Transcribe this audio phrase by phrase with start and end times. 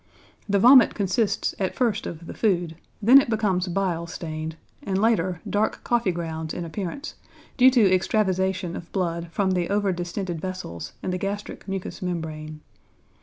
[0.49, 5.41] The vomit consists at first of the food, then it becomes bile stained, and later
[5.47, 7.13] dark coffee grounds in appearance,
[7.55, 12.61] due to extravasation of blood from the over distended vessels in the gastric mucous membrane.